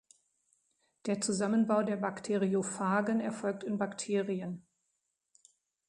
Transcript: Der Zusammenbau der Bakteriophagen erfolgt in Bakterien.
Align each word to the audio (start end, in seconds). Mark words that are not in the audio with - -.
Der 1.05 1.21
Zusammenbau 1.21 1.83
der 1.83 1.95
Bakteriophagen 1.97 3.19
erfolgt 3.19 3.63
in 3.63 3.77
Bakterien. 3.77 4.65